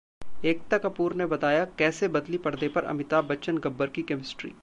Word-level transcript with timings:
एकता 0.43 0.77
कपूर 0.77 1.13
ने 1.13 1.25
बताया- 1.25 1.67
कैसे 1.77 2.07
बदली 2.07 2.37
पर्दे 2.37 2.67
पर 2.67 2.83
अमिताभ 2.85 3.25
बच्चन-गब्बर 3.25 3.87
की 3.89 4.01
केमिस्ट्री 4.03 4.53